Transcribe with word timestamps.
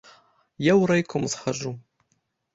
Я 0.67 0.73
ў 0.75 0.87
райком 0.93 1.29
схаджу. 1.35 1.75